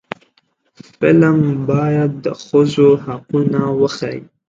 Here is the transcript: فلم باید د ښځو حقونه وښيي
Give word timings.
فلم 0.97 1.39
باید 1.69 2.11
د 2.23 2.25
ښځو 2.43 2.89
حقونه 3.05 3.59
وښيي 3.79 4.19